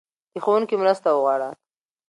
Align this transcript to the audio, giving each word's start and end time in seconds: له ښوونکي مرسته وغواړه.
له 0.33 0.39
ښوونکي 0.43 0.75
مرسته 0.81 1.07
وغواړه. 1.11 1.49